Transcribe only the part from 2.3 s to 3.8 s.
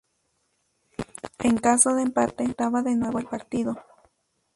se disputaba de nuevo el partido.